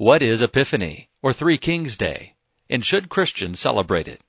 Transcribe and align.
What 0.00 0.22
is 0.22 0.40
Epiphany, 0.40 1.10
or 1.20 1.34
Three 1.34 1.58
Kings 1.58 1.94
Day, 1.94 2.32
and 2.70 2.82
should 2.82 3.10
Christians 3.10 3.60
celebrate 3.60 4.08
it? 4.08 4.22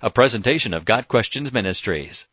A 0.00 0.08
presentation 0.08 0.72
of 0.72 0.86
Got 0.86 1.08
Questions 1.08 1.52
Ministries. 1.52 2.26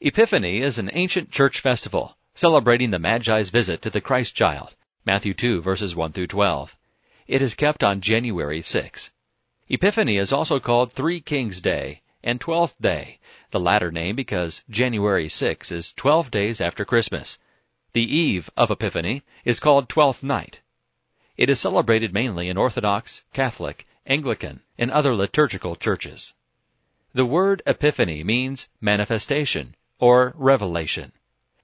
Epiphany 0.00 0.60
is 0.60 0.78
an 0.78 0.90
ancient 0.92 1.32
church 1.32 1.58
festival 1.58 2.16
celebrating 2.32 2.92
the 2.92 3.00
Magi's 3.00 3.50
visit 3.50 3.82
to 3.82 3.90
the 3.90 4.00
Christ 4.00 4.36
child, 4.36 4.76
Matthew 5.04 5.34
2 5.34 5.60
verses 5.62 5.96
1 5.96 6.12
through 6.12 6.28
12. 6.28 6.76
It 7.26 7.42
is 7.42 7.56
kept 7.56 7.82
on 7.82 8.00
January 8.00 8.62
6. 8.62 9.10
Epiphany 9.68 10.16
is 10.16 10.32
also 10.32 10.60
called 10.60 10.92
Three 10.92 11.20
Kings 11.20 11.60
Day 11.60 12.02
and 12.22 12.40
Twelfth 12.40 12.80
Day, 12.80 13.18
the 13.50 13.58
latter 13.58 13.90
name 13.90 14.14
because 14.14 14.62
January 14.70 15.28
6 15.28 15.72
is 15.72 15.92
12 15.94 16.30
days 16.30 16.60
after 16.60 16.84
Christmas. 16.84 17.40
The 17.94 18.04
eve 18.04 18.48
of 18.56 18.70
Epiphany 18.70 19.24
is 19.44 19.58
called 19.58 19.88
Twelfth 19.88 20.22
Night. 20.22 20.60
It 21.40 21.48
is 21.48 21.58
celebrated 21.58 22.12
mainly 22.12 22.50
in 22.50 22.58
Orthodox, 22.58 23.24
Catholic, 23.32 23.86
Anglican, 24.04 24.60
and 24.76 24.90
other 24.90 25.16
liturgical 25.16 25.74
churches. 25.74 26.34
The 27.14 27.24
word 27.24 27.62
Epiphany 27.66 28.22
means 28.22 28.68
manifestation 28.78 29.74
or 29.98 30.34
revelation. 30.36 31.12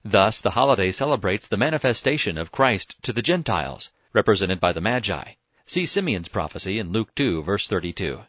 Thus, 0.03 0.41
the 0.41 0.57
holiday 0.57 0.91
celebrates 0.91 1.45
the 1.45 1.57
manifestation 1.57 2.39
of 2.39 2.51
Christ 2.51 2.95
to 3.03 3.13
the 3.13 3.21
Gentiles, 3.21 3.91
represented 4.13 4.59
by 4.59 4.73
the 4.73 4.81
Magi. 4.81 5.33
See 5.67 5.85
Simeon's 5.85 6.27
prophecy 6.27 6.79
in 6.79 6.91
Luke 6.91 7.13
2 7.13 7.43
verse 7.43 7.67
32. 7.67 8.21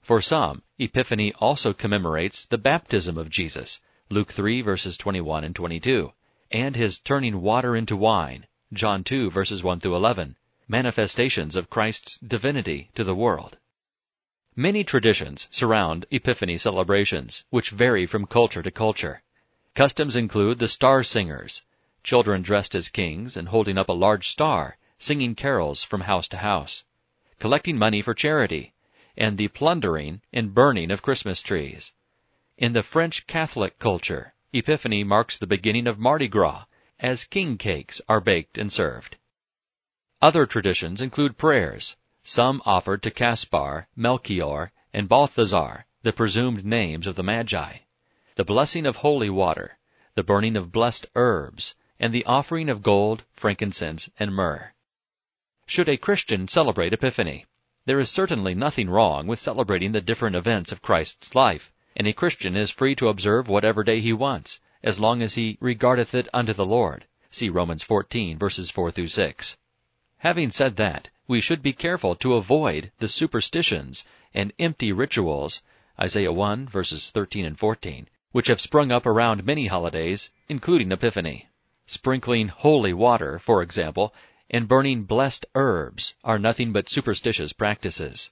For 0.00 0.20
some, 0.20 0.64
Epiphany 0.80 1.32
also 1.34 1.72
commemorates 1.72 2.44
the 2.44 2.58
baptism 2.58 3.16
of 3.16 3.30
Jesus, 3.30 3.80
Luke 4.10 4.32
3 4.32 4.62
verses 4.62 4.96
21 4.96 5.44
and 5.44 5.54
22, 5.54 6.12
and 6.50 6.74
his 6.74 6.98
turning 6.98 7.40
water 7.40 7.76
into 7.76 7.94
wine, 7.94 8.48
John 8.72 9.04
2 9.04 9.30
verses 9.30 9.62
1 9.62 9.78
through 9.78 9.94
11, 9.94 10.34
manifestations 10.72 11.54
of 11.54 11.68
Christ's 11.68 12.18
divinity 12.18 12.90
to 12.94 13.04
the 13.04 13.14
world. 13.14 13.58
Many 14.56 14.84
traditions 14.84 15.46
surround 15.50 16.06
Epiphany 16.10 16.56
celebrations, 16.56 17.44
which 17.50 17.68
vary 17.68 18.06
from 18.06 18.24
culture 18.24 18.62
to 18.62 18.70
culture. 18.70 19.22
Customs 19.74 20.16
include 20.16 20.58
the 20.58 20.68
star 20.68 21.02
singers, 21.02 21.62
children 22.02 22.40
dressed 22.40 22.74
as 22.74 22.88
kings 22.88 23.36
and 23.36 23.48
holding 23.48 23.76
up 23.76 23.90
a 23.90 23.92
large 24.06 24.28
star, 24.28 24.78
singing 24.96 25.34
carols 25.34 25.84
from 25.84 26.02
house 26.12 26.26
to 26.28 26.38
house, 26.38 26.84
collecting 27.38 27.76
money 27.76 28.00
for 28.00 28.14
charity, 28.14 28.72
and 29.14 29.36
the 29.36 29.48
plundering 29.48 30.22
and 30.32 30.54
burning 30.54 30.90
of 30.90 31.02
Christmas 31.02 31.42
trees. 31.42 31.92
In 32.56 32.72
the 32.72 32.82
French 32.82 33.26
Catholic 33.26 33.78
culture, 33.78 34.32
Epiphany 34.54 35.04
marks 35.04 35.36
the 35.36 35.46
beginning 35.46 35.86
of 35.86 35.98
Mardi 35.98 36.28
Gras, 36.28 36.64
as 36.98 37.24
king 37.24 37.58
cakes 37.58 38.00
are 38.08 38.22
baked 38.22 38.56
and 38.56 38.72
served. 38.72 39.18
Other 40.22 40.46
traditions 40.46 41.00
include 41.00 41.36
prayers, 41.36 41.96
some 42.22 42.62
offered 42.64 43.02
to 43.02 43.10
Caspar, 43.10 43.88
Melchior, 43.96 44.70
and 44.92 45.08
Balthazar, 45.08 45.84
the 46.04 46.12
presumed 46.12 46.64
names 46.64 47.08
of 47.08 47.16
the 47.16 47.24
Magi, 47.24 47.78
the 48.36 48.44
blessing 48.44 48.86
of 48.86 48.98
holy 48.98 49.28
water, 49.28 49.78
the 50.14 50.22
burning 50.22 50.56
of 50.56 50.70
blessed 50.70 51.08
herbs, 51.16 51.74
and 51.98 52.12
the 52.12 52.24
offering 52.24 52.68
of 52.68 52.84
gold, 52.84 53.24
frankincense, 53.32 54.10
and 54.16 54.32
myrrh. 54.32 54.72
Should 55.66 55.88
a 55.88 55.96
Christian 55.96 56.46
celebrate 56.46 56.92
Epiphany? 56.92 57.46
There 57.86 57.98
is 57.98 58.08
certainly 58.08 58.54
nothing 58.54 58.88
wrong 58.88 59.26
with 59.26 59.40
celebrating 59.40 59.90
the 59.90 60.00
different 60.00 60.36
events 60.36 60.70
of 60.70 60.82
Christ's 60.82 61.34
life, 61.34 61.72
and 61.96 62.06
a 62.06 62.12
Christian 62.12 62.54
is 62.56 62.70
free 62.70 62.94
to 62.94 63.08
observe 63.08 63.48
whatever 63.48 63.82
day 63.82 64.00
he 64.00 64.12
wants, 64.12 64.60
as 64.84 65.00
long 65.00 65.20
as 65.20 65.34
he 65.34 65.58
regardeth 65.60 66.14
it 66.14 66.28
unto 66.32 66.52
the 66.52 66.64
Lord. 66.64 67.06
See 67.32 67.48
Romans 67.48 67.82
14 67.82 68.38
verses 68.38 68.70
4 68.70 68.92
through 68.92 69.08
6. 69.08 69.58
Having 70.22 70.52
said 70.52 70.76
that, 70.76 71.10
we 71.26 71.40
should 71.40 71.62
be 71.62 71.72
careful 71.72 72.14
to 72.14 72.34
avoid 72.34 72.92
the 72.98 73.08
superstitions 73.08 74.04
and 74.32 74.52
empty 74.56 74.92
rituals, 74.92 75.64
Isaiah 75.98 76.32
1 76.32 76.68
verses 76.68 77.10
13 77.10 77.44
and 77.44 77.58
14, 77.58 78.08
which 78.30 78.46
have 78.46 78.60
sprung 78.60 78.92
up 78.92 79.04
around 79.04 79.44
many 79.44 79.66
holidays, 79.66 80.30
including 80.48 80.92
Epiphany. 80.92 81.48
Sprinkling 81.88 82.46
holy 82.46 82.92
water, 82.92 83.40
for 83.40 83.62
example, 83.62 84.14
and 84.48 84.68
burning 84.68 85.02
blessed 85.02 85.44
herbs 85.56 86.14
are 86.22 86.38
nothing 86.38 86.72
but 86.72 86.88
superstitious 86.88 87.52
practices. 87.52 88.30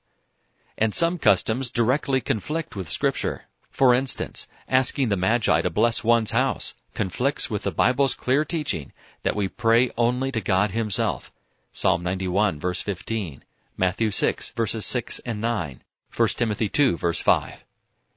And 0.78 0.95
some 0.95 1.19
customs 1.19 1.72
directly 1.72 2.21
conflict 2.21 2.77
with 2.77 2.89
Scripture. 2.89 3.47
For 3.72 3.95
instance, 3.95 4.47
asking 4.69 5.09
the 5.09 5.17
Magi 5.17 5.61
to 5.62 5.71
bless 5.71 6.05
one's 6.05 6.31
house 6.31 6.77
conflicts 6.95 7.51
with 7.51 7.65
the 7.65 7.72
Bible's 7.72 8.15
clear 8.15 8.45
teaching 8.45 8.93
that 9.25 9.34
we 9.34 9.49
pray 9.49 9.91
only 9.97 10.31
to 10.31 10.41
God 10.41 10.71
Himself. 10.71 11.33
Psalm 11.73 12.03
91 12.03 12.59
verse 12.59 12.83
15, 12.83 13.45
Matthew 13.77 14.11
6 14.11 14.51
verses 14.51 14.85
6 14.85 15.21
and 15.21 15.41
9, 15.41 15.83
1 16.15 16.29
Timothy 16.29 16.69
2 16.69 16.97
verse 16.97 17.21
5. 17.21 17.65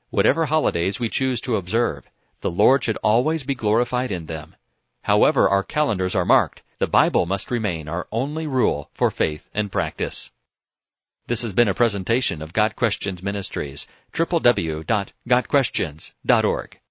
Whatever 0.10 0.46
holidays 0.46 1.00
we 1.00 1.10
choose 1.10 1.40
to 1.42 1.56
observe, 1.56 2.10
the 2.42 2.52
Lord 2.52 2.84
should 2.84 2.98
always 2.98 3.44
be 3.44 3.56
glorified 3.56 4.12
in 4.12 4.26
them. 4.26 4.56
However 5.04 5.48
our 5.48 5.64
calendars 5.64 6.16
are 6.16 6.26
marked, 6.26 6.64
the 6.80 6.88
Bible 6.88 7.26
must 7.26 7.52
remain 7.52 7.88
our 7.88 8.08
only 8.12 8.48
rule 8.48 8.90
for 8.94 9.12
faith 9.12 9.50
and 9.54 9.72
practice. 9.72 10.32
This 11.28 11.44
has 11.44 11.54
been 11.54 11.70
a 11.70 11.74
presentation 11.74 12.42
of 12.42 12.54
Got 12.54 12.76
Questions 12.76 13.24
Ministries, 13.24 13.88
www.gotquestions.org. 14.14 16.80